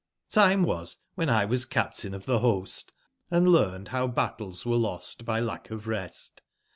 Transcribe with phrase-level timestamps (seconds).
[0.31, 2.85] tTime was when t was Captain of the nost,&
[3.29, 6.41] learned bow battles were lost by lack of rest.